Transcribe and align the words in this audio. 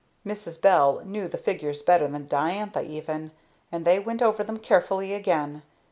Mrs. 0.25 0.59
Bell 0.59 1.03
knew 1.05 1.27
the 1.27 1.37
figures 1.37 1.83
better 1.83 2.07
than 2.07 2.25
Diantha, 2.25 2.81
even, 2.81 3.29
and 3.71 3.85
they 3.85 3.99
went 3.99 4.23
over 4.23 4.43
them 4.43 4.57
carefully 4.57 5.13
again. 5.13 5.61